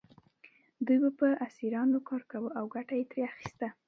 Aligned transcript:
دوی 0.85 0.97
به 1.03 1.09
په 1.19 1.27
اسیرانو 1.47 1.99
کار 2.09 2.21
کاوه 2.31 2.49
او 2.59 2.65
ګټه 2.75 2.93
یې 2.99 3.05
ترې 3.09 3.21
اخیسته. 3.31 3.67